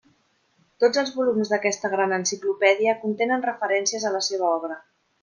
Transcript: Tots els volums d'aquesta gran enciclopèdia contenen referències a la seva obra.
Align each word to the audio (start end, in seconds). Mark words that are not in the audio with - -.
Tots 0.83 1.01
els 1.01 1.11
volums 1.17 1.51
d'aquesta 1.53 1.91
gran 1.95 2.15
enciclopèdia 2.17 2.97
contenen 3.05 3.45
referències 3.49 4.09
a 4.11 4.15
la 4.17 4.23
seva 4.31 4.49
obra. 4.57 4.81